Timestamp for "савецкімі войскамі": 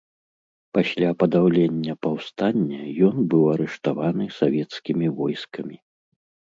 4.41-5.77